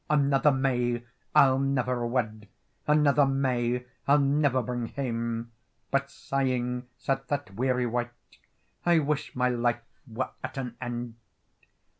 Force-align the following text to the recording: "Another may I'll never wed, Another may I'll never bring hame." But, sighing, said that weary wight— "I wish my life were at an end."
"Another 0.09 0.51
may 0.51 1.03
I'll 1.35 1.59
never 1.59 2.07
wed, 2.07 2.47
Another 2.87 3.23
may 3.27 3.85
I'll 4.07 4.17
never 4.17 4.63
bring 4.63 4.87
hame." 4.87 5.51
But, 5.91 6.09
sighing, 6.09 6.87
said 6.97 7.27
that 7.27 7.53
weary 7.53 7.85
wight— 7.85 8.09
"I 8.83 8.97
wish 8.97 9.35
my 9.35 9.49
life 9.49 9.83
were 10.11 10.31
at 10.43 10.57
an 10.57 10.75
end." 10.81 11.17